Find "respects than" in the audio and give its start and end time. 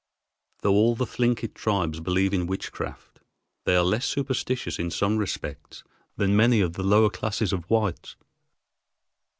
5.19-6.35